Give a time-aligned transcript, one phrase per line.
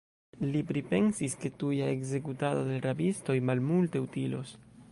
[0.53, 4.55] Li pripensis, ke tuja ekzekutado de l' rabistoj malmulte utilos.